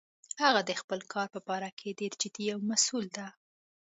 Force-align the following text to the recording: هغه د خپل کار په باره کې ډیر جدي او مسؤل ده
هغه 0.43 0.61
د 0.69 0.71
خپل 0.81 0.99
کار 1.13 1.27
په 1.35 1.39
باره 1.47 1.69
کې 1.79 1.97
ډیر 1.99 2.13
جدي 2.21 2.45
او 2.53 2.59
مسؤل 2.69 3.05
ده 3.17 3.27